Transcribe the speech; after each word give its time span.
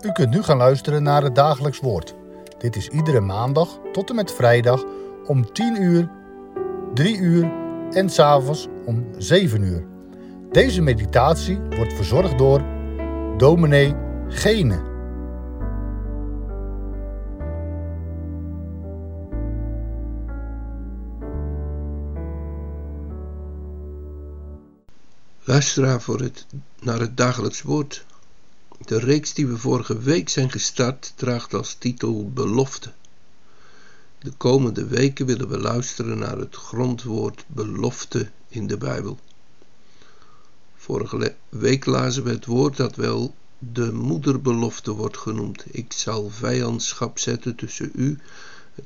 U 0.00 0.12
kunt 0.12 0.30
nu 0.30 0.42
gaan 0.42 0.56
luisteren 0.56 1.02
naar 1.02 1.22
het 1.22 1.34
dagelijks 1.34 1.80
woord. 1.80 2.14
Dit 2.58 2.76
is 2.76 2.88
iedere 2.88 3.20
maandag 3.20 3.78
tot 3.92 4.10
en 4.10 4.16
met 4.16 4.32
vrijdag 4.32 4.84
om 5.26 5.52
10 5.52 5.82
uur, 5.82 6.10
3 6.94 7.18
uur 7.18 7.52
en 7.90 8.10
s'avonds 8.10 8.68
om 8.84 9.06
7 9.18 9.62
uur. 9.62 9.86
Deze 10.50 10.82
meditatie 10.82 11.58
wordt 11.58 11.92
verzorgd 11.92 12.38
door 12.38 12.62
dominee 13.36 13.94
Gene. 14.28 14.94
Luisteraar 25.44 26.00
voor 26.00 26.20
het, 26.20 26.46
naar 26.80 27.00
het 27.00 27.16
dagelijks 27.16 27.62
woord. 27.62 28.05
De 28.86 28.98
reeks 28.98 29.34
die 29.34 29.46
we 29.46 29.58
vorige 29.58 29.98
week 29.98 30.28
zijn 30.28 30.50
gestart 30.50 31.12
draagt 31.16 31.54
als 31.54 31.74
titel 31.74 32.30
Belofte. 32.30 32.92
De 34.18 34.30
komende 34.36 34.86
weken 34.86 35.26
willen 35.26 35.48
we 35.48 35.58
luisteren 35.58 36.18
naar 36.18 36.38
het 36.38 36.56
grondwoord 36.56 37.44
belofte 37.46 38.30
in 38.48 38.66
de 38.66 38.76
Bijbel. 38.76 39.18
Vorige 40.76 41.34
week 41.48 41.86
lazen 41.86 42.24
we 42.24 42.30
het 42.30 42.46
woord 42.46 42.76
dat 42.76 42.96
wel 42.96 43.34
de 43.58 43.92
moederbelofte 43.92 44.92
wordt 44.92 45.16
genoemd. 45.16 45.64
Ik 45.70 45.92
zal 45.92 46.30
vijandschap 46.30 47.18
zetten 47.18 47.54
tussen 47.54 47.90
u, 47.94 48.18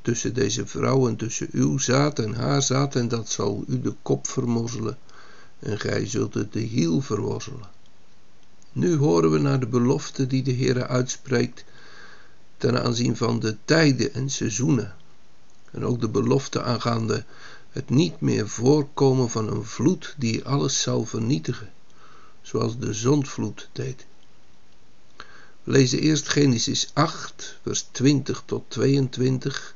tussen 0.01 0.33
deze 0.33 0.67
vrouw 0.67 1.07
en 1.07 1.15
tussen 1.15 1.47
uw 1.51 1.77
zaad 1.77 2.19
en 2.19 2.33
haar 2.33 2.61
zaad 2.61 2.95
en 2.95 3.07
dat 3.07 3.29
zal 3.29 3.63
u 3.67 3.81
de 3.81 3.93
kop 4.01 4.27
vermorzelen 4.27 4.97
en 5.59 5.79
gij 5.79 6.05
zult 6.05 6.33
het 6.33 6.53
de 6.53 6.59
hiel 6.59 7.01
verworzelen. 7.01 7.79
Nu 8.71 8.97
horen 8.97 9.31
we 9.31 9.37
naar 9.37 9.59
de 9.59 9.67
belofte 9.67 10.27
die 10.27 10.43
de 10.43 10.53
Heere 10.53 10.87
uitspreekt 10.87 11.63
ten 12.57 12.83
aanzien 12.83 13.17
van 13.17 13.39
de 13.39 13.57
tijden 13.65 14.13
en 14.13 14.29
seizoenen. 14.29 14.95
En 15.71 15.85
ook 15.85 16.01
de 16.01 16.09
belofte 16.09 16.63
aangaande 16.63 17.25
het 17.69 17.89
niet 17.89 18.21
meer 18.21 18.49
voorkomen 18.49 19.29
van 19.29 19.47
een 19.47 19.65
vloed 19.65 20.15
die 20.17 20.45
alles 20.45 20.81
zal 20.81 21.05
vernietigen, 21.05 21.71
zoals 22.41 22.77
de 22.77 22.93
zondvloed 22.93 23.69
deed. 23.71 24.05
We 25.63 25.71
lezen 25.71 25.99
eerst 25.99 26.29
Genesis 26.29 26.89
8, 26.93 27.59
vers 27.63 27.87
20 27.91 28.43
tot 28.45 28.63
22 28.67 29.75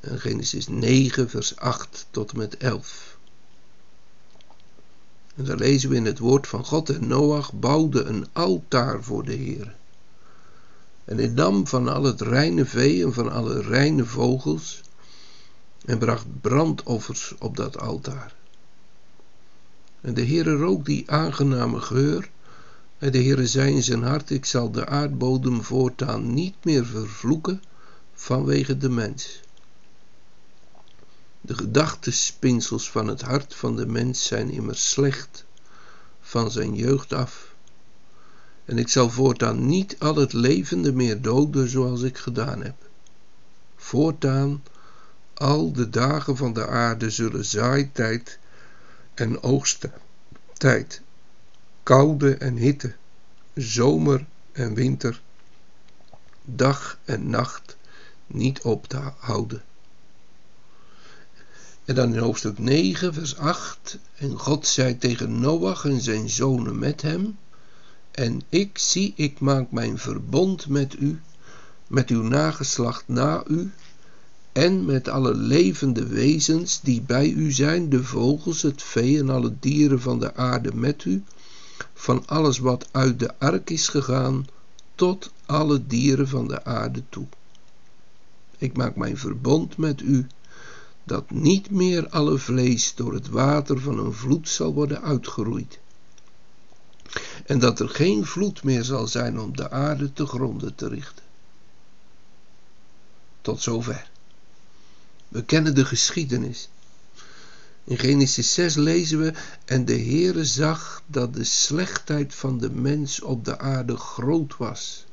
en 0.00 0.20
Genesis 0.20 0.68
9, 0.68 1.30
vers 1.30 1.56
8 1.56 2.06
tot 2.10 2.30
en 2.32 2.38
met 2.38 2.56
11. 2.56 3.13
En 5.34 5.44
daar 5.44 5.56
lezen 5.56 5.90
we 5.90 5.96
in 5.96 6.04
het 6.04 6.18
woord 6.18 6.46
van 6.46 6.64
God 6.64 6.88
en 6.88 7.06
Noach 7.06 7.52
bouwde 7.52 8.02
een 8.02 8.26
altaar 8.32 9.02
voor 9.02 9.24
de 9.24 9.32
Heer. 9.32 9.74
En 11.04 11.16
hij 11.16 11.28
nam 11.28 11.66
van 11.66 11.88
al 11.88 12.02
het 12.02 12.20
reine 12.20 12.64
vee 12.64 13.04
en 13.04 13.12
van 13.12 13.32
alle 13.32 13.62
reine 13.62 14.04
vogels 14.04 14.82
en 15.84 15.98
bracht 15.98 16.40
brandoffers 16.40 17.34
op 17.38 17.56
dat 17.56 17.78
altaar. 17.78 18.34
En 20.00 20.14
de 20.14 20.26
Heere 20.26 20.56
rook 20.56 20.84
die 20.84 21.10
aangename 21.10 21.80
geur 21.80 22.30
en 22.98 23.12
de 23.12 23.18
Heere 23.18 23.46
zei 23.46 23.74
in 23.74 23.82
zijn 23.82 24.02
hart, 24.02 24.30
ik 24.30 24.44
zal 24.44 24.70
de 24.70 24.86
aardbodem 24.86 25.62
voortaan 25.62 26.34
niet 26.34 26.54
meer 26.62 26.86
vervloeken 26.86 27.62
vanwege 28.14 28.76
de 28.76 28.90
mens. 28.90 29.40
De 31.46 31.54
gedachtespinsels 31.54 32.90
van 32.90 33.06
het 33.06 33.20
hart 33.20 33.54
van 33.54 33.76
de 33.76 33.86
mens 33.86 34.26
zijn 34.26 34.50
immers 34.50 34.90
slecht 34.90 35.44
van 36.20 36.50
zijn 36.50 36.74
jeugd 36.74 37.12
af. 37.12 37.54
En 38.64 38.78
ik 38.78 38.88
zal 38.88 39.10
voortaan 39.10 39.66
niet 39.66 39.96
al 39.98 40.16
het 40.16 40.32
levende 40.32 40.92
meer 40.92 41.22
doden 41.22 41.68
zoals 41.68 42.02
ik 42.02 42.18
gedaan 42.18 42.62
heb. 42.62 42.74
Voortaan 43.76 44.62
al 45.34 45.72
de 45.72 45.90
dagen 45.90 46.36
van 46.36 46.52
de 46.52 46.66
aarde 46.66 47.10
zullen 47.10 47.44
zaaitijd 47.44 48.38
en 49.14 49.42
oogsttijd, 49.42 51.00
koude 51.82 52.34
en 52.34 52.56
hitte, 52.56 52.94
zomer 53.54 54.26
en 54.52 54.74
winter, 54.74 55.22
dag 56.44 56.98
en 57.04 57.30
nacht 57.30 57.76
niet 58.26 58.62
op 58.62 58.88
te 58.88 59.12
houden. 59.18 59.62
En 61.84 61.94
dan 61.94 62.12
in 62.12 62.18
hoofdstuk 62.18 62.58
9, 62.58 63.14
vers 63.14 63.36
8. 63.36 63.98
En 64.14 64.38
God 64.38 64.66
zei 64.66 64.98
tegen 64.98 65.40
Noach 65.40 65.84
en 65.84 66.00
zijn 66.00 66.28
zonen 66.28 66.78
met 66.78 67.02
hem. 67.02 67.36
En 68.10 68.42
ik 68.48 68.78
zie, 68.78 69.12
ik 69.16 69.40
maak 69.40 69.70
mijn 69.70 69.98
verbond 69.98 70.68
met 70.68 70.96
u, 70.98 71.20
met 71.86 72.08
uw 72.08 72.22
nageslacht 72.22 73.04
na 73.06 73.44
u, 73.46 73.72
en 74.52 74.84
met 74.84 75.08
alle 75.08 75.34
levende 75.34 76.06
wezens 76.06 76.80
die 76.80 77.02
bij 77.02 77.30
u 77.30 77.52
zijn, 77.52 77.88
de 77.88 78.04
vogels, 78.04 78.62
het 78.62 78.82
vee 78.82 79.18
en 79.18 79.30
alle 79.30 79.54
dieren 79.60 80.00
van 80.00 80.18
de 80.18 80.34
aarde 80.34 80.74
met 80.74 81.04
u, 81.04 81.24
van 81.94 82.26
alles 82.26 82.58
wat 82.58 82.88
uit 82.90 83.18
de 83.18 83.38
ark 83.38 83.70
is 83.70 83.88
gegaan, 83.88 84.46
tot 84.94 85.32
alle 85.46 85.86
dieren 85.86 86.28
van 86.28 86.48
de 86.48 86.64
aarde 86.64 87.02
toe. 87.08 87.26
Ik 88.58 88.76
maak 88.76 88.96
mijn 88.96 89.18
verbond 89.18 89.76
met 89.76 90.00
u 90.00 90.26
dat 91.04 91.30
niet 91.30 91.70
meer 91.70 92.08
alle 92.08 92.38
vlees 92.38 92.94
door 92.94 93.14
het 93.14 93.28
water 93.28 93.80
van 93.80 93.98
een 93.98 94.12
vloed 94.12 94.48
zal 94.48 94.74
worden 94.74 95.02
uitgeroeid. 95.02 95.78
En 97.46 97.58
dat 97.58 97.80
er 97.80 97.88
geen 97.88 98.26
vloed 98.26 98.62
meer 98.62 98.84
zal 98.84 99.06
zijn 99.06 99.40
om 99.40 99.56
de 99.56 99.70
aarde 99.70 100.12
te 100.12 100.26
gronden 100.26 100.74
te 100.74 100.88
richten. 100.88 101.24
Tot 103.40 103.62
zover. 103.62 104.10
We 105.28 105.44
kennen 105.44 105.74
de 105.74 105.84
geschiedenis. 105.84 106.68
In 107.84 107.98
Genesis 107.98 108.54
6 108.54 108.74
lezen 108.74 109.18
we: 109.18 109.32
En 109.64 109.84
de 109.84 109.98
Heere 109.98 110.44
zag 110.44 111.02
dat 111.06 111.34
de 111.34 111.44
slechtheid 111.44 112.34
van 112.34 112.58
de 112.58 112.70
mens 112.70 113.20
op 113.20 113.44
de 113.44 113.58
aarde 113.58 113.96
groot 113.96 114.56
was 114.56 115.03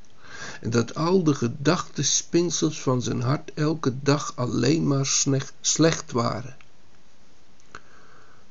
en 0.61 0.69
dat 0.69 0.95
al 0.95 1.23
de 1.23 1.33
gedachtespinsels 1.33 2.81
van 2.81 3.01
zijn 3.01 3.21
hart 3.21 3.51
elke 3.53 3.93
dag 4.03 4.33
alleen 4.35 4.87
maar 4.87 5.25
slecht 5.61 6.11
waren. 6.11 6.55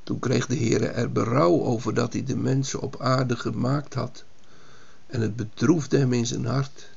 Toen 0.02 0.18
kreeg 0.18 0.46
de 0.46 0.56
Heere 0.56 0.86
er 0.86 1.12
berouw 1.12 1.62
over 1.62 1.94
dat 1.94 2.12
hij 2.12 2.24
de 2.24 2.36
mensen 2.36 2.80
op 2.80 3.00
aarde 3.00 3.36
gemaakt 3.36 3.94
had, 3.94 4.24
en 5.06 5.20
het 5.20 5.36
bedroefde 5.36 5.98
hem 5.98 6.12
in 6.12 6.26
zijn 6.26 6.46
hart. 6.46 6.88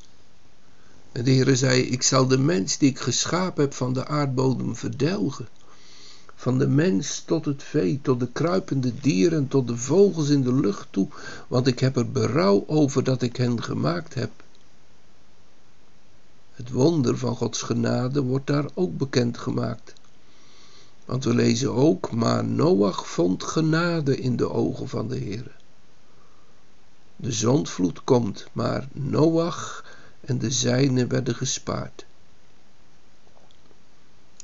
En 1.11 1.23
de 1.23 1.31
Heere 1.31 1.55
zei, 1.55 1.81
ik 1.81 2.03
zal 2.03 2.27
de 2.27 2.37
mens 2.37 2.77
die 2.77 2.89
ik 2.89 2.99
geschapen 2.99 3.63
heb 3.63 3.73
van 3.73 3.93
de 3.93 4.07
aardbodem 4.07 4.75
verdelgen, 4.75 5.47
van 6.35 6.57
de 6.57 6.67
mens 6.67 7.23
tot 7.25 7.45
het 7.45 7.63
vee, 7.63 7.99
tot 8.01 8.19
de 8.19 8.27
kruipende 8.31 8.93
dieren, 9.01 9.47
tot 9.47 9.67
de 9.67 9.77
vogels 9.77 10.29
in 10.29 10.41
de 10.41 10.53
lucht 10.53 10.87
toe, 10.89 11.07
want 11.47 11.67
ik 11.67 11.79
heb 11.79 11.95
er 11.95 12.11
berouw 12.11 12.63
over 12.67 13.03
dat 13.03 13.21
ik 13.21 13.35
hen 13.35 13.63
gemaakt 13.63 14.13
heb. 14.13 14.31
Het 16.53 16.71
wonder 16.71 17.17
van 17.17 17.35
Gods 17.35 17.61
genade 17.61 18.21
wordt 18.21 18.47
daar 18.47 18.65
ook 18.73 18.97
bekend 18.97 19.37
gemaakt. 19.37 19.93
Want 21.05 21.23
we 21.23 21.33
lezen 21.33 21.73
ook, 21.73 22.11
maar 22.11 22.45
Noach 22.45 23.09
vond 23.09 23.43
genade 23.43 24.17
in 24.17 24.35
de 24.35 24.49
ogen 24.49 24.89
van 24.89 25.07
de 25.07 25.17
Heer. 25.17 25.55
De 27.15 27.31
zondvloed 27.31 28.03
komt, 28.03 28.47
maar 28.51 28.87
Noach 28.91 29.85
en 30.21 30.39
de 30.39 30.51
zijnen 30.51 31.07
werden 31.07 31.35
gespaard. 31.35 32.05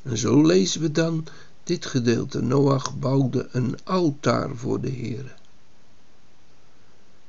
En 0.01 0.17
zo 0.17 0.45
lezen 0.45 0.81
we 0.81 0.91
dan 0.91 1.27
dit 1.63 1.85
gedeelte. 1.85 2.41
Noach 2.41 2.99
bouwde 2.99 3.47
een 3.51 3.77
altaar 3.83 4.55
voor 4.55 4.81
de 4.81 4.89
Heer. 4.89 5.35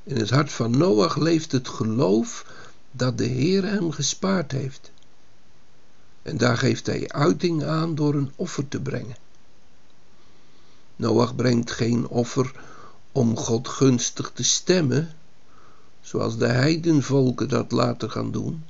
In 0.02 0.16
het 0.16 0.30
hart 0.30 0.52
van 0.52 0.78
Noach 0.78 1.16
leeft 1.16 1.52
het 1.52 1.68
geloof 1.68 2.44
dat 2.90 3.18
de 3.18 3.24
Heer 3.24 3.64
hem 3.64 3.90
gespaard 3.90 4.52
heeft. 4.52 4.90
En 6.22 6.36
daar 6.36 6.56
geeft 6.58 6.86
hij 6.86 7.08
uiting 7.08 7.64
aan 7.64 7.94
door 7.94 8.14
een 8.14 8.32
offer 8.36 8.68
te 8.68 8.80
brengen. 8.80 9.16
Noach 10.96 11.34
brengt 11.34 11.70
geen 11.70 12.08
offer 12.08 12.52
om 13.12 13.36
God 13.36 13.68
gunstig 13.68 14.30
te 14.34 14.42
stemmen, 14.42 15.12
zoals 16.00 16.38
de 16.38 16.46
heidenvolken 16.46 17.48
dat 17.48 17.72
later 17.72 18.10
gaan 18.10 18.30
doen, 18.30 18.64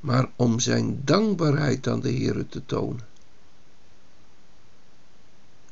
maar 0.00 0.30
om 0.36 0.60
zijn 0.60 1.00
dankbaarheid 1.04 1.88
aan 1.88 2.00
de 2.00 2.10
Heer 2.10 2.46
te 2.46 2.66
tonen. 2.66 3.08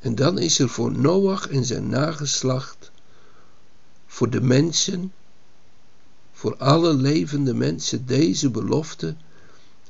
En 0.01 0.15
dan 0.15 0.39
is 0.39 0.59
er 0.59 0.69
voor 0.69 0.93
Noach 0.93 1.49
en 1.49 1.65
zijn 1.65 1.89
nageslacht, 1.89 2.91
voor 4.07 4.31
de 4.31 4.41
mensen 4.41 5.13
voor 6.39 6.57
alle 6.57 6.95
levende 6.95 7.55
mensen 7.55 8.07
deze 8.07 8.51
belofte: 8.51 9.15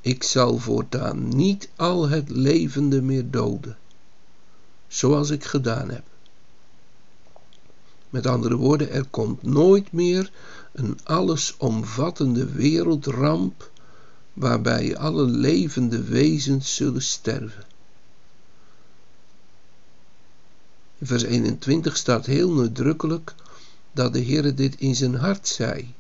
ik 0.01 0.23
zal 0.23 0.59
voortaan 0.59 1.29
niet 1.29 1.69
al 1.77 2.09
het 2.09 2.29
levende 2.31 3.03
meer 3.03 3.31
doden, 3.31 3.77
zoals 4.87 5.31
ik 5.31 5.45
gedaan 5.45 5.91
heb. 5.91 6.05
Met 8.11 8.27
andere 8.27 8.57
woorden, 8.57 8.91
er 8.91 9.05
komt 9.05 9.43
nooit 9.43 9.93
meer 9.93 10.31
een 10.73 10.99
allesomvattende 11.05 12.45
wereldramp 12.45 13.71
waarbij 14.33 14.97
alle 14.97 15.25
levende 15.25 16.03
wezens 16.03 16.75
zullen 16.75 17.03
sterven. 17.03 17.65
In 20.99 21.07
vers 21.07 21.23
21 21.23 21.97
staat 21.97 22.27
heel 22.27 22.53
nadrukkelijk 22.53 23.35
dat 23.93 24.13
de 24.13 24.21
Heer 24.21 24.55
dit 24.55 24.81
in 24.81 24.97
zijn 24.97 25.15
hart 25.15 25.49
zei. 25.49 25.97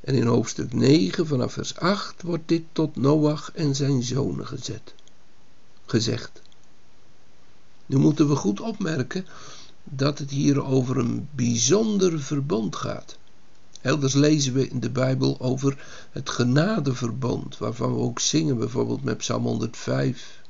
En 0.00 0.14
in 0.14 0.26
hoofdstuk 0.26 0.72
9 0.72 1.26
vanaf 1.26 1.52
vers 1.52 1.76
8 1.76 2.22
wordt 2.22 2.48
dit 2.48 2.62
tot 2.72 2.96
Noach 2.96 3.52
en 3.54 3.74
zijn 3.76 4.02
zonen 4.02 4.46
gezet, 4.46 4.94
gezegd. 5.86 6.42
Nu 7.86 7.96
moeten 7.96 8.28
we 8.28 8.36
goed 8.36 8.60
opmerken 8.60 9.26
dat 9.84 10.18
het 10.18 10.30
hier 10.30 10.64
over 10.64 10.96
een 10.98 11.28
bijzonder 11.34 12.20
verbond 12.20 12.76
gaat. 12.76 13.18
Elders 13.80 14.14
lezen 14.14 14.52
we 14.52 14.68
in 14.68 14.80
de 14.80 14.90
Bijbel 14.90 15.40
over 15.40 15.84
het 16.10 16.30
genadeverbond, 16.30 17.58
waarvan 17.58 17.94
we 17.94 18.00
ook 18.00 18.18
zingen, 18.18 18.58
bijvoorbeeld 18.58 19.04
met 19.04 19.16
Psalm 19.16 19.44
105. 19.44 20.40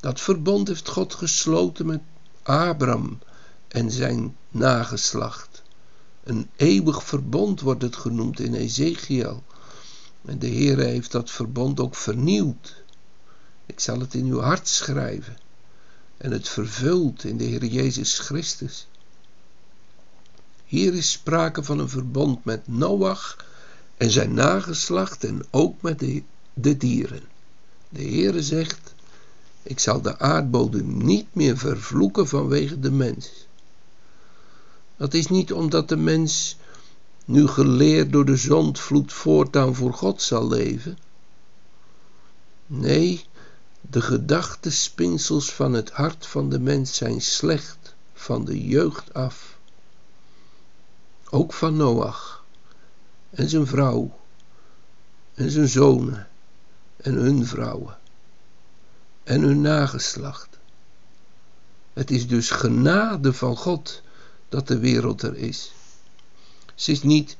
Dat 0.00 0.20
verbond 0.20 0.68
heeft 0.68 0.88
God 0.88 1.14
gesloten 1.14 1.86
met 1.86 2.00
Abraham 2.42 3.18
en 3.68 3.90
zijn 3.90 4.36
nageslacht. 4.50 5.45
Een 6.26 6.50
eeuwig 6.56 7.04
verbond 7.04 7.60
wordt 7.60 7.82
het 7.82 7.96
genoemd 7.96 8.40
in 8.40 8.54
Ezekiel. 8.54 9.42
En 10.24 10.38
de 10.38 10.46
Heer 10.46 10.78
heeft 10.78 11.12
dat 11.12 11.30
verbond 11.30 11.80
ook 11.80 11.94
vernieuwd. 11.94 12.82
Ik 13.66 13.80
zal 13.80 14.00
het 14.00 14.14
in 14.14 14.24
uw 14.26 14.40
hart 14.40 14.68
schrijven. 14.68 15.36
En 16.16 16.30
het 16.30 16.48
vervult 16.48 17.24
in 17.24 17.36
de 17.36 17.44
Heer 17.44 17.64
Jezus 17.64 18.18
Christus. 18.18 18.88
Hier 20.64 20.94
is 20.94 21.10
sprake 21.10 21.62
van 21.62 21.78
een 21.78 21.88
verbond 21.88 22.44
met 22.44 22.68
Noach 22.68 23.46
en 23.96 24.10
zijn 24.10 24.34
nageslacht 24.34 25.24
en 25.24 25.44
ook 25.50 25.82
met 25.82 25.98
de, 25.98 26.22
de 26.54 26.76
dieren. 26.76 27.22
De 27.88 28.02
Heere 28.02 28.42
zegt, 28.42 28.94
ik 29.62 29.78
zal 29.78 30.02
de 30.02 30.18
aardbodem 30.18 31.04
niet 31.04 31.34
meer 31.34 31.58
vervloeken 31.58 32.28
vanwege 32.28 32.80
de 32.80 32.90
mens. 32.90 33.45
Dat 34.96 35.14
is 35.14 35.26
niet 35.26 35.52
omdat 35.52 35.88
de 35.88 35.96
mens, 35.96 36.56
nu 37.24 37.46
geleerd 37.46 38.12
door 38.12 38.24
de 38.24 38.36
zondvloed, 38.36 39.12
voortaan 39.12 39.74
voor 39.74 39.92
God 39.92 40.22
zal 40.22 40.48
leven. 40.48 40.98
Nee, 42.66 43.24
de 43.80 44.00
gedachtespinsels 44.00 45.52
van 45.52 45.72
het 45.72 45.90
hart 45.90 46.26
van 46.26 46.48
de 46.48 46.58
mens 46.58 46.96
zijn 46.96 47.20
slecht 47.20 47.94
van 48.14 48.44
de 48.44 48.66
jeugd 48.66 49.14
af 49.14 49.56
ook 51.30 51.52
van 51.52 51.76
Noach 51.76 52.44
en 53.30 53.48
zijn 53.48 53.66
vrouw 53.66 54.18
en 55.34 55.50
zijn 55.50 55.68
zonen 55.68 56.28
en 56.96 57.14
hun 57.14 57.46
vrouwen 57.46 57.98
en 59.24 59.40
hun 59.40 59.60
nageslacht. 59.60 60.48
Het 61.92 62.10
is 62.10 62.28
dus 62.28 62.50
genade 62.50 63.32
van 63.32 63.56
God 63.56 64.02
dat 64.48 64.68
de 64.68 64.78
wereld 64.78 65.22
er 65.22 65.36
is. 65.36 65.72
Ze 66.74 66.90
is 66.90 67.02
niet 67.02 67.36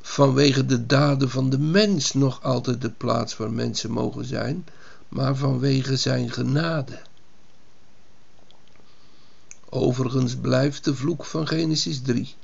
vanwege 0.00 0.66
de 0.66 0.86
daden 0.86 1.30
van 1.30 1.50
de 1.50 1.58
mens 1.58 2.12
nog 2.12 2.42
altijd 2.42 2.80
de 2.80 2.90
plaats 2.90 3.36
waar 3.36 3.52
mensen 3.52 3.90
mogen 3.90 4.24
zijn, 4.24 4.66
maar 5.08 5.36
vanwege 5.36 5.96
zijn 5.96 6.30
genade. 6.30 7.00
Overigens 9.68 10.36
blijft 10.36 10.84
de 10.84 10.94
vloek 10.94 11.24
van 11.24 11.46
Genesis 11.46 12.02
3 12.02 12.34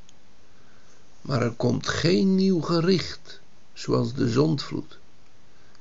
maar 1.28 1.42
er 1.42 1.52
komt 1.52 1.88
geen 1.88 2.34
nieuw 2.34 2.60
gericht, 2.60 3.40
zoals 3.72 4.14
de 4.14 4.28
zondvloed. 4.28 4.98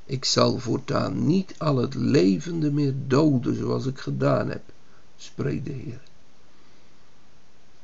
Ik 0.06 0.26
zal 0.26 0.58
voortaan 0.58 1.26
niet 1.26 1.56
al 1.58 1.78
het 1.78 1.96
levende 1.96 2.72
meer 2.72 2.94
doden, 3.08 3.56
zoals 3.56 3.86
ik 3.86 4.00
gedaan 4.00 4.50
heb, 4.50 4.62
spreekt 5.18 5.66
de 5.66 5.72
Heer. 5.72 6.02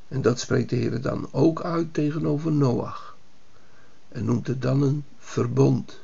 En 0.08 0.22
dat 0.22 0.40
spreekt 0.40 0.70
de 0.70 0.76
Heer 0.76 1.02
dan 1.02 1.28
ook 1.32 1.62
uit 1.62 1.94
tegenover 1.94 2.52
Noach. 2.52 3.16
En 4.10 4.26
noemt 4.26 4.48
het 4.48 4.62
dan 4.62 4.82
een 4.82 5.06
verbond. 5.18 6.00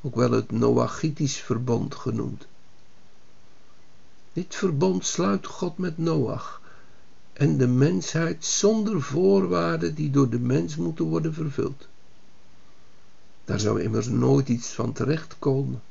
Ook 0.00 0.14
wel 0.14 0.30
het 0.30 0.50
Noachitisch 0.50 1.36
verbond 1.40 1.94
genoemd. 1.94 2.46
Dit 4.32 4.54
verbond 4.54 5.04
sluit 5.04 5.46
God 5.46 5.78
met 5.78 5.98
Noach 5.98 6.60
en 7.32 7.56
de 7.56 7.66
mensheid 7.66 8.44
zonder 8.44 9.02
voorwaarden 9.02 9.94
die 9.94 10.10
door 10.10 10.28
de 10.28 10.38
mens 10.38 10.76
moeten 10.76 11.04
worden 11.04 11.34
vervuld. 11.34 11.88
Daar 13.44 13.60
zou 13.60 13.82
immers 13.82 14.06
nooit 14.06 14.48
iets 14.48 14.68
van 14.68 14.92
terechtkomen. 14.92 15.82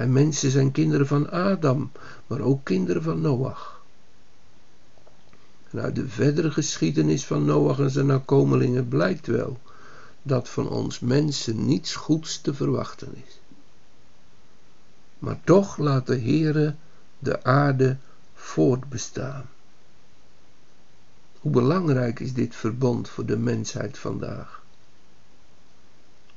En 0.00 0.12
mensen 0.12 0.50
zijn 0.50 0.72
kinderen 0.72 1.06
van 1.06 1.30
Adam, 1.30 1.90
maar 2.26 2.40
ook 2.40 2.64
kinderen 2.64 3.02
van 3.02 3.20
Noach. 3.20 3.82
En 5.70 5.80
uit 5.80 5.94
de 5.94 6.08
verdere 6.08 6.50
geschiedenis 6.50 7.26
van 7.26 7.44
Noach 7.44 7.78
en 7.78 7.90
zijn 7.90 8.06
nakomelingen 8.06 8.88
blijkt 8.88 9.26
wel 9.26 9.58
dat 10.22 10.48
van 10.48 10.68
ons 10.68 11.00
mensen 11.00 11.66
niets 11.66 11.94
goeds 11.94 12.40
te 12.40 12.54
verwachten 12.54 13.14
is. 13.26 13.40
Maar 15.18 15.40
toch 15.44 15.76
laat 15.76 16.06
de 16.06 16.18
Heere 16.18 16.74
de 17.18 17.44
aarde 17.44 17.96
voortbestaan. 18.34 19.48
Hoe 21.40 21.52
belangrijk 21.52 22.20
is 22.20 22.34
dit 22.34 22.56
verbond 22.56 23.08
voor 23.08 23.26
de 23.26 23.36
mensheid 23.36 23.98
vandaag? 23.98 24.59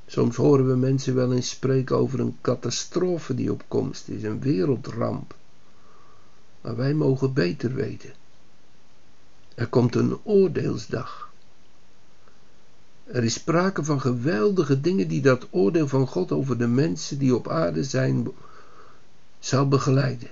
Soms 0.06 0.36
horen 0.36 0.68
we 0.68 0.76
mensen 0.76 1.14
wel 1.14 1.32
eens 1.32 1.48
spreken 1.48 1.96
over 1.96 2.20
een 2.20 2.38
catastrofe 2.40 3.34
die 3.34 3.52
op 3.52 3.64
komst 3.68 4.08
is, 4.08 4.22
een 4.22 4.40
wereldramp. 4.40 5.34
Maar 6.60 6.76
wij 6.76 6.94
mogen 6.94 7.32
beter 7.32 7.74
weten. 7.74 8.12
Er 9.54 9.66
komt 9.66 9.94
een 9.94 10.18
oordeelsdag. 10.22 11.32
Er 13.04 13.24
is 13.24 13.34
sprake 13.34 13.84
van 13.84 14.00
geweldige 14.00 14.80
dingen 14.80 15.08
die 15.08 15.22
dat 15.22 15.46
oordeel 15.50 15.88
van 15.88 16.06
God 16.06 16.32
over 16.32 16.58
de 16.58 16.66
mensen 16.66 17.18
die 17.18 17.34
op 17.34 17.48
aarde 17.48 17.84
zijn 17.84 18.28
zal 19.38 19.68
begeleiden. 19.68 20.30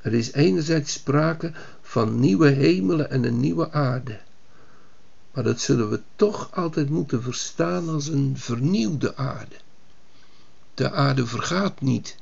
Er 0.00 0.14
is 0.14 0.32
enerzijds 0.32 0.92
sprake 0.92 1.52
van 1.80 2.20
nieuwe 2.20 2.48
hemelen 2.48 3.10
en 3.10 3.24
een 3.24 3.40
nieuwe 3.40 3.72
aarde. 3.72 4.20
Maar 5.34 5.44
dat 5.44 5.60
zullen 5.60 5.90
we 5.90 6.00
toch 6.16 6.48
altijd 6.52 6.88
moeten 6.90 7.22
verstaan 7.22 7.88
als 7.88 8.06
een 8.06 8.34
vernieuwde 8.38 9.16
aarde. 9.16 9.56
De 10.74 10.90
aarde 10.90 11.26
vergaat 11.26 11.80
niet. 11.80 12.16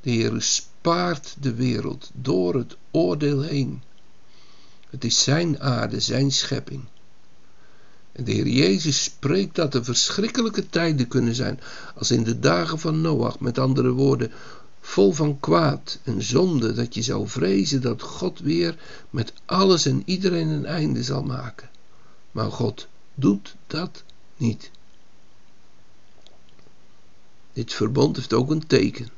De 0.00 0.10
Heer 0.10 0.42
spaart 0.42 1.36
de 1.40 1.54
wereld 1.54 2.10
door 2.14 2.54
het 2.54 2.76
oordeel 2.90 3.40
heen. 3.42 3.82
Het 4.90 5.04
is 5.04 5.22
zijn 5.22 5.60
aarde, 5.60 6.00
zijn 6.00 6.32
schepping. 6.32 6.84
En 8.12 8.24
de 8.24 8.32
Heer 8.32 8.46
Jezus 8.48 9.02
spreekt 9.02 9.54
dat 9.54 9.74
er 9.74 9.84
verschrikkelijke 9.84 10.68
tijden 10.68 11.08
kunnen 11.08 11.34
zijn, 11.34 11.60
als 11.94 12.10
in 12.10 12.24
de 12.24 12.38
dagen 12.38 12.78
van 12.78 13.00
Noach, 13.00 13.40
met 13.40 13.58
andere 13.58 13.90
woorden, 13.90 14.32
vol 14.86 15.12
van 15.12 15.40
kwaad 15.40 15.98
en 16.02 16.22
zonde, 16.22 16.72
dat 16.72 16.94
je 16.94 17.02
zou 17.02 17.28
vrezen 17.28 17.82
dat 17.82 18.02
God 18.02 18.38
weer 18.38 18.76
met 19.10 19.32
alles 19.44 19.86
en 19.86 20.02
iedereen 20.04 20.48
een 20.48 20.66
einde 20.66 21.02
zal 21.02 21.22
maken. 21.22 21.70
Maar 22.32 22.50
God 22.50 22.88
doet 23.14 23.54
dat 23.66 24.02
niet. 24.36 24.70
Dit 27.52 27.72
verbond 27.72 28.16
heeft 28.16 28.32
ook 28.32 28.50
een 28.50 28.66
teken. 28.66 29.08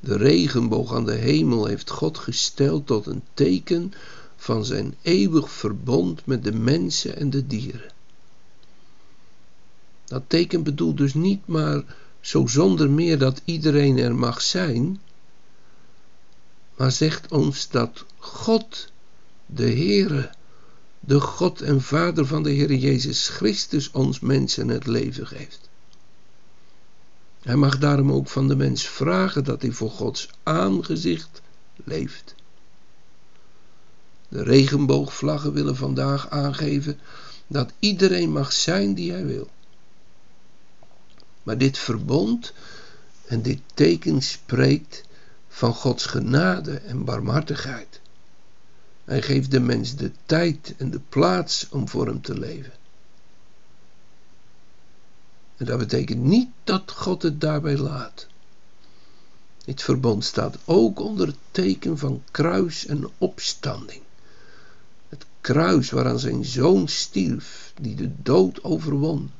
De 0.00 0.16
regenboog 0.16 0.94
aan 0.94 1.06
de 1.06 1.14
hemel 1.14 1.66
heeft 1.66 1.90
God 1.90 2.18
gesteld 2.18 2.86
tot 2.86 3.06
een 3.06 3.22
teken 3.34 3.92
van 4.36 4.64
zijn 4.64 4.94
eeuwig 5.02 5.50
verbond 5.50 6.26
met 6.26 6.44
de 6.44 6.52
mensen 6.52 7.16
en 7.16 7.30
de 7.30 7.46
dieren. 7.46 7.92
Dat 10.04 10.22
teken 10.26 10.62
bedoelt 10.62 10.96
dus 10.96 11.14
niet 11.14 11.46
maar 11.46 11.82
zo 12.22 12.46
zonder 12.46 12.90
meer 12.90 13.18
dat 13.18 13.42
iedereen 13.44 13.98
er 13.98 14.14
mag 14.14 14.42
zijn, 14.42 15.00
maar 16.76 16.92
zegt 16.92 17.32
ons 17.32 17.68
dat 17.68 18.04
God, 18.18 18.92
de 19.46 19.70
Heere, 19.70 20.30
de 21.00 21.20
God 21.20 21.60
en 21.60 21.82
Vader 21.82 22.26
van 22.26 22.42
de 22.42 22.50
Heer 22.50 22.74
Jezus 22.74 23.28
Christus 23.28 23.90
ons 23.90 24.20
mensen 24.20 24.68
het 24.68 24.86
leven 24.86 25.26
geeft. 25.26 25.70
Hij 27.42 27.56
mag 27.56 27.78
daarom 27.78 28.12
ook 28.12 28.28
van 28.28 28.48
de 28.48 28.56
mens 28.56 28.86
vragen 28.88 29.44
dat 29.44 29.62
hij 29.62 29.70
voor 29.70 29.90
Gods 29.90 30.28
aangezicht 30.42 31.42
leeft. 31.84 32.34
De 34.28 34.42
regenboogvlaggen 34.42 35.52
willen 35.52 35.76
vandaag 35.76 36.28
aangeven 36.30 36.98
dat 37.46 37.72
iedereen 37.78 38.32
mag 38.32 38.52
zijn 38.52 38.94
die 38.94 39.10
hij 39.12 39.26
wil. 39.26 39.50
Maar 41.42 41.58
dit 41.58 41.78
verbond 41.78 42.52
En 43.26 43.42
dit 43.42 43.60
teken 43.74 44.22
spreekt 44.22 45.04
van 45.48 45.74
Gods 45.74 46.06
genade 46.06 46.78
en 46.78 47.04
barmhartigheid. 47.04 48.00
Hij 49.04 49.22
geeft 49.22 49.50
de 49.50 49.60
mens 49.60 49.96
de 49.96 50.10
tijd 50.26 50.74
en 50.76 50.90
de 50.90 51.00
plaats 51.08 51.68
om 51.70 51.88
voor 51.88 52.06
hem 52.06 52.20
te 52.20 52.38
leven. 52.38 52.72
En 55.56 55.66
dat 55.66 55.78
betekent 55.78 56.22
niet 56.22 56.48
dat 56.64 56.92
God 56.92 57.22
het 57.22 57.40
daarbij 57.40 57.76
laat. 57.76 58.26
Dit 59.64 59.82
verbond 59.82 60.24
staat 60.24 60.58
ook 60.64 61.00
onder 61.00 61.26
het 61.26 61.36
teken 61.50 61.98
van 61.98 62.22
kruis 62.30 62.86
en 62.86 63.10
opstanding. 63.18 64.02
Het 65.08 65.26
kruis 65.40 65.90
waaraan 65.90 66.18
zijn 66.18 66.44
zoon 66.44 66.88
stierf, 66.88 67.72
die 67.80 67.94
de 67.94 68.22
dood 68.22 68.64
overwon. 68.64 69.30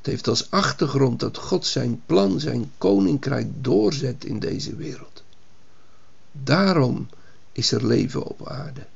Het 0.00 0.08
heeft 0.08 0.28
als 0.28 0.50
achtergrond 0.50 1.20
dat 1.20 1.36
God 1.36 1.66
zijn 1.66 2.02
plan, 2.06 2.40
zijn 2.40 2.72
koninkrijk 2.78 3.64
doorzet 3.64 4.24
in 4.24 4.38
deze 4.38 4.76
wereld. 4.76 5.22
Daarom 6.32 7.08
is 7.52 7.72
er 7.72 7.86
leven 7.86 8.22
op 8.22 8.48
aarde. 8.48 8.86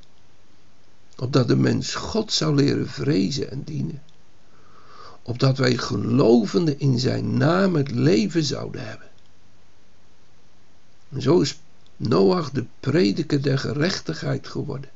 Opdat 1.17 1.49
de 1.49 1.57
mens 1.57 1.95
God 1.95 2.33
zou 2.33 2.55
leren 2.55 2.89
vrezen 2.89 3.51
en 3.51 3.63
dienen. 3.63 4.03
Opdat 5.23 5.59
wij 5.59 5.77
gelovende 5.77 6.77
in 6.77 6.99
zijn 6.99 7.37
naam 7.37 7.75
het 7.75 7.91
leven 7.91 8.45
zouden 8.45 8.87
hebben. 8.87 9.09
En 11.09 11.23
zo 11.23 11.41
is 11.41 11.59
Noach 11.97 12.51
de 12.51 12.65
prediker 12.81 13.43
der 13.43 13.59
gerechtigheid 13.59 14.49
geworden. 14.49 14.91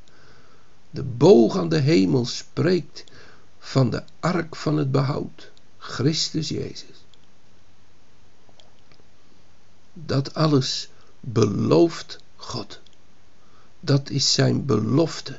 De 0.90 1.02
boog 1.02 1.56
aan 1.56 1.68
de 1.68 1.78
hemel 1.78 2.26
spreekt 2.26 3.04
van 3.58 3.90
de 3.90 4.02
ark 4.20 4.56
van 4.56 4.76
het 4.76 4.90
behoud, 4.90 5.50
Christus 5.78 6.48
Jezus. 6.48 7.04
Dat 9.92 10.34
alles 10.34 10.88
belooft 11.20 12.18
God. 12.36 12.80
Dat 13.80 14.10
is 14.10 14.32
zijn 14.32 14.66
belofte. 14.66 15.38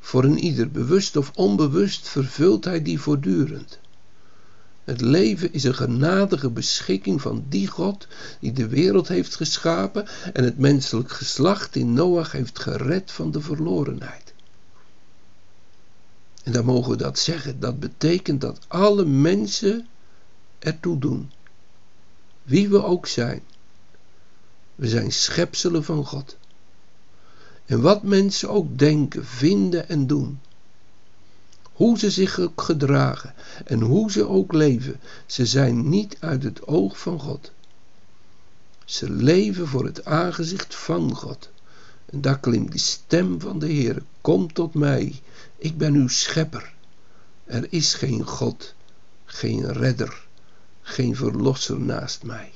Voor 0.00 0.24
een 0.24 0.38
ieder, 0.38 0.70
bewust 0.70 1.16
of 1.16 1.30
onbewust, 1.34 2.08
vervult 2.08 2.64
hij 2.64 2.82
die 2.82 3.00
voortdurend. 3.00 3.78
Het 4.84 5.00
leven 5.00 5.52
is 5.52 5.64
een 5.64 5.74
genadige 5.74 6.50
beschikking 6.50 7.20
van 7.20 7.44
die 7.48 7.66
God 7.66 8.06
die 8.40 8.52
de 8.52 8.68
wereld 8.68 9.08
heeft 9.08 9.34
geschapen 9.34 10.06
en 10.32 10.44
het 10.44 10.58
menselijk 10.58 11.10
geslacht 11.10 11.76
in 11.76 11.92
Noach 11.92 12.32
heeft 12.32 12.58
gered 12.58 13.12
van 13.12 13.30
de 13.30 13.40
verlorenheid. 13.40 14.34
En 16.46 16.52
dan 16.52 16.64
mogen 16.64 16.90
we 16.90 16.96
dat 16.96 17.18
zeggen. 17.18 17.60
Dat 17.60 17.80
betekent 17.80 18.40
dat 18.40 18.58
alle 18.68 19.04
mensen 19.04 19.86
ertoe 20.58 20.98
doen. 20.98 21.32
Wie 22.42 22.68
we 22.68 22.82
ook 22.82 23.06
zijn. 23.06 23.42
We 24.74 24.88
zijn 24.88 25.12
schepselen 25.12 25.84
van 25.84 26.04
God. 26.04 26.36
En 27.64 27.80
wat 27.80 28.02
mensen 28.02 28.50
ook 28.50 28.78
denken, 28.78 29.26
vinden 29.26 29.88
en 29.88 30.06
doen. 30.06 30.40
Hoe 31.72 31.98
ze 31.98 32.10
zich 32.10 32.38
ook 32.38 32.62
gedragen 32.62 33.34
en 33.64 33.80
hoe 33.80 34.10
ze 34.10 34.28
ook 34.28 34.52
leven, 34.52 35.00
ze 35.26 35.46
zijn 35.46 35.88
niet 35.88 36.16
uit 36.20 36.42
het 36.42 36.66
oog 36.66 36.98
van 36.98 37.20
God. 37.20 37.52
Ze 38.84 39.10
leven 39.10 39.68
voor 39.68 39.84
het 39.84 40.04
aangezicht 40.04 40.74
van 40.74 41.14
God. 41.14 41.50
En 42.06 42.20
daar 42.20 42.38
klinkt 42.38 42.72
de 42.72 42.78
stem 42.78 43.40
van 43.40 43.58
de 43.58 43.66
Heer: 43.66 44.02
Kom 44.20 44.52
tot 44.52 44.74
mij, 44.74 45.20
ik 45.56 45.78
ben 45.78 45.94
uw 45.94 46.08
schepper. 46.08 46.74
Er 47.44 47.66
is 47.70 47.94
geen 47.94 48.26
God, 48.26 48.74
geen 49.24 49.72
redder, 49.72 50.26
geen 50.82 51.16
verlosser 51.16 51.80
naast 51.80 52.22
mij. 52.22 52.52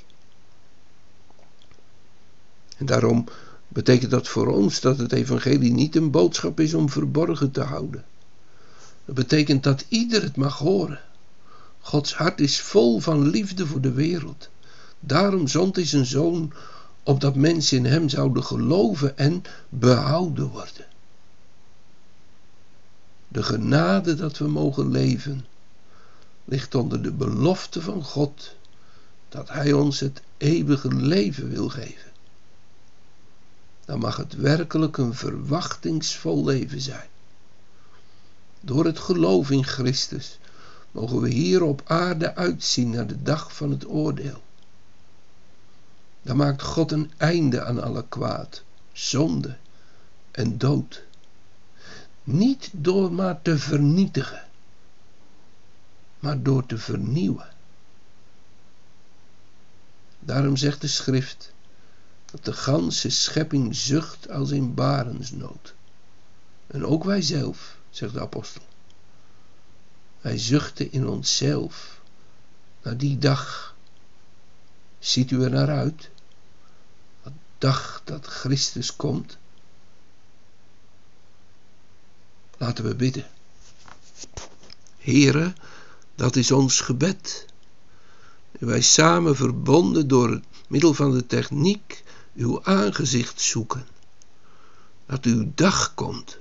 En 2.77 2.87
daarom 2.87 3.27
betekent 3.69 4.11
dat 4.11 4.29
voor 4.29 4.47
ons 4.47 4.81
dat 4.81 4.99
het 4.99 5.13
evangelie 5.13 5.73
niet 5.73 5.97
een 5.97 6.11
boodschap 6.11 6.61
is 6.61 6.75
om 6.75 6.91
verborgen 6.91 7.51
te 7.51 7.63
houden. 7.63 8.05
Dat 9.05 9.15
betekent 9.15 9.63
dat 9.63 9.85
ieder 9.89 10.23
het 10.23 10.37
mag 10.37 10.59
horen. 10.59 11.01
Gods 11.81 12.15
hart 12.15 12.41
is 12.41 12.61
vol 12.61 13.01
van 13.01 13.29
liefde 13.29 13.67
voor 13.67 13.81
de 13.81 13.93
wereld. 13.93 14.49
Daarom 15.01 15.49
zond 15.49 15.77
hij 15.77 15.87
zijn 15.87 16.07
zoon 16.07 16.53
opdat 17.11 17.35
mensen 17.35 17.77
in 17.77 17.85
hem 17.85 18.09
zouden 18.09 18.45
geloven 18.45 19.19
en 19.19 19.43
behouden 19.69 20.49
worden. 20.49 20.87
De 23.29 23.43
genade 23.43 24.15
dat 24.15 24.39
we 24.39 24.49
mogen 24.49 24.91
leven 24.91 25.47
ligt 26.45 26.75
onder 26.75 27.03
de 27.03 27.13
belofte 27.13 27.83
van 27.83 28.05
God 28.05 28.55
dat 29.29 29.49
Hij 29.49 29.73
ons 29.73 30.01
het 30.01 30.23
eeuwige 30.37 30.95
leven 30.95 31.49
wil 31.49 31.69
geven. 31.69 32.11
Dan 33.85 33.99
mag 33.99 34.17
het 34.17 34.35
werkelijk 34.35 34.97
een 34.97 35.15
verwachtingsvol 35.15 36.45
leven 36.45 36.81
zijn. 36.81 37.09
Door 38.61 38.85
het 38.85 38.99
geloof 38.99 39.51
in 39.51 39.65
Christus 39.65 40.39
mogen 40.91 41.21
we 41.21 41.29
hier 41.29 41.63
op 41.63 41.83
aarde 41.85 42.35
uitzien 42.35 42.91
naar 42.91 43.07
de 43.07 43.23
dag 43.23 43.57
van 43.57 43.71
het 43.71 43.89
oordeel. 43.89 44.43
Dan 46.23 46.37
maakt 46.37 46.63
God 46.63 46.93
een 46.93 47.13
einde 47.17 47.65
aan 47.65 47.83
alle 47.83 48.05
kwaad, 48.09 48.63
zonde 48.93 49.57
en 50.31 50.59
dood. 50.59 51.03
Niet 52.25 52.71
door 52.73 53.13
maar 53.13 53.43
te 53.43 53.59
vernietigen, 53.59 54.45
maar 56.19 56.43
door 56.43 56.67
te 56.67 56.79
vernieuwen. 56.79 57.49
Daarom 60.19 60.57
zegt 60.57 60.81
de 60.81 60.89
schrift 60.89 61.53
dat 62.31 62.45
de 62.45 62.53
ganse 62.53 63.11
schepping 63.11 63.77
zucht 63.77 64.31
als 64.31 64.51
in 64.51 64.75
barensnood. 64.75 65.75
En 66.67 66.87
ook 66.87 67.05
wij 67.05 67.23
zelf, 67.23 67.77
zegt 67.91 68.15
de 68.15 68.21
apostel. 68.21 68.63
Wij 70.21 70.39
zuchten 70.39 70.93
in 70.93 71.09
onszelf 71.09 72.01
naar 72.83 72.97
die 72.97 73.19
dag. 73.19 73.75
Ziet 75.01 75.31
u 75.31 75.43
er 75.43 75.51
naar 75.51 75.69
uit? 75.69 76.11
De 77.23 77.31
dag 77.59 78.03
dat 78.05 78.27
Christus 78.27 78.97
komt. 78.97 79.39
Laten 82.57 82.85
we 82.85 82.95
bidden. 82.95 83.27
Here, 84.99 85.53
dat 86.15 86.37
is 86.37 86.51
ons 86.51 86.81
gebed. 86.81 87.47
Wij 88.51 88.81
samen 88.81 89.37
verbonden 89.37 90.09
door 90.09 90.31
het 90.31 90.45
middel 90.69 90.95
van 90.95 91.13
de 91.13 91.27
techniek 91.27 92.03
uw 92.35 92.65
aangezicht 92.65 93.41
zoeken. 93.41 93.87
Dat 95.07 95.25
uw 95.25 95.53
dag 95.55 95.95
komt. 95.95 96.39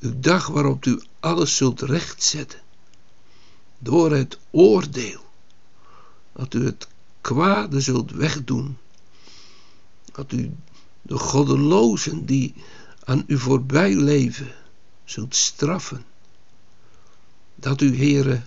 Uw 0.00 0.20
dag 0.20 0.46
waarop 0.46 0.84
u 0.84 1.02
alles 1.20 1.56
zult 1.56 1.80
rechtzetten. 1.80 2.60
Door 3.78 4.12
het 4.12 4.38
oordeel. 4.50 5.24
Dat 6.32 6.54
u 6.54 6.64
het 6.64 6.88
kwade 7.26 7.80
zult 7.80 8.10
wegdoen. 8.10 8.78
Dat 10.12 10.32
u 10.32 10.54
de 11.02 11.18
goddelozen 11.18 12.26
die 12.26 12.54
aan 13.04 13.24
u 13.26 13.38
voorbij 13.38 13.94
leven 13.94 14.52
zult 15.04 15.34
straffen. 15.34 16.04
Dat 17.54 17.80
u, 17.80 17.96
Heere, 17.96 18.42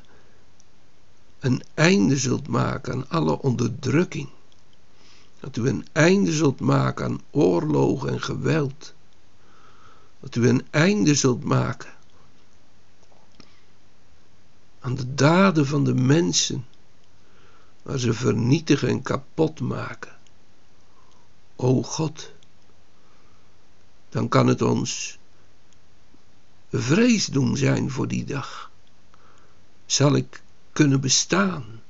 een 1.40 1.64
einde 1.74 2.18
zult 2.18 2.48
maken 2.48 2.94
aan 2.94 3.10
alle 3.10 3.42
onderdrukking. 3.42 4.30
Dat 5.40 5.58
u 5.58 5.68
een 5.68 5.88
einde 5.92 6.32
zult 6.32 6.60
maken 6.60 7.06
aan 7.06 7.22
oorlog 7.32 8.08
en 8.08 8.22
geweld. 8.22 8.94
Dat 10.20 10.36
u 10.36 10.48
een 10.48 10.68
einde 10.70 11.16
zult 11.16 11.44
maken 11.44 11.94
aan 14.80 14.96
de 14.96 15.14
daden 15.14 15.68
van 15.68 15.84
de 15.84 15.94
mensen, 15.94 16.66
waar 17.90 18.00
ze 18.00 18.14
vernietigen 18.14 18.88
en 18.88 19.02
kapot 19.02 19.60
maken. 19.60 20.18
O 21.56 21.84
God, 21.84 22.32
dan 24.10 24.28
kan 24.28 24.48
het 24.48 24.62
ons 24.62 25.18
vrees 26.72 27.26
doen 27.26 27.58
zijn 27.58 27.92
voor 27.92 28.08
die 28.08 28.26
dag. 28.26 28.72
Zal 29.86 30.16
ik 30.16 30.44
kunnen 30.72 31.02
bestaan? 31.02 31.82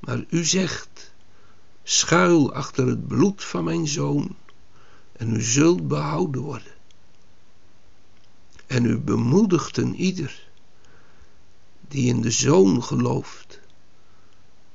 Maar 0.00 0.24
u 0.28 0.44
zegt, 0.44 1.12
schuil 1.82 2.52
achter 2.52 2.86
het 2.86 3.06
bloed 3.06 3.44
van 3.44 3.64
mijn 3.64 3.88
zoon 3.88 4.36
en 5.12 5.34
u 5.34 5.42
zult 5.42 5.88
behouden 5.88 6.42
worden. 6.42 6.74
En 8.66 8.84
u 8.84 8.98
bemoedigt 8.98 9.76
een 9.76 9.94
ieder 9.94 10.48
die 11.88 12.08
in 12.08 12.20
de 12.20 12.30
zoon 12.30 12.82
gelooft, 12.82 13.60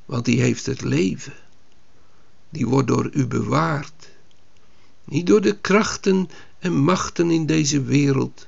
want 0.05 0.25
die 0.25 0.41
heeft 0.41 0.65
het 0.65 0.81
leven, 0.81 1.33
die 2.49 2.67
wordt 2.67 2.87
door 2.87 3.09
u 3.13 3.27
bewaard, 3.27 4.09
niet 5.03 5.27
door 5.27 5.41
de 5.41 5.57
krachten 5.57 6.29
en 6.59 6.73
machten 6.73 7.31
in 7.31 7.45
deze 7.45 7.81
wereld, 7.81 8.47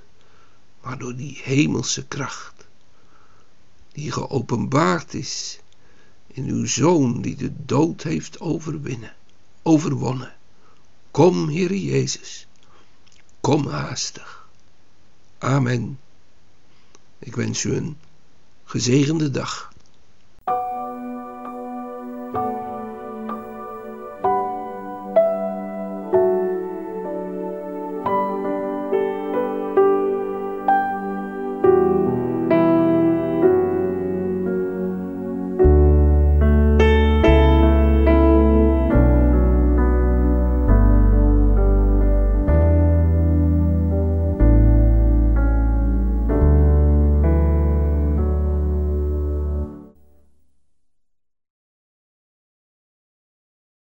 maar 0.82 0.98
door 0.98 1.16
die 1.16 1.40
hemelse 1.44 2.06
kracht, 2.06 2.68
die 3.92 4.12
geopenbaard 4.12 5.14
is 5.14 5.60
in 6.28 6.46
uw 6.46 6.66
Zoon 6.66 7.22
die 7.22 7.36
de 7.36 7.52
dood 7.66 8.04
heeft 8.04 8.40
overwinnen, 8.40 9.16
overwonnen. 9.62 10.34
Kom, 11.12 11.50
Heere 11.50 11.84
Jezus, 11.84 12.48
kom 13.42 13.68
haastig. 13.68 14.48
Amen. 15.38 16.00
Ik 17.20 17.36
wens 17.36 17.64
u 17.64 17.76
een 17.76 17.98
gezegende 18.64 19.32
dag. 19.32 19.74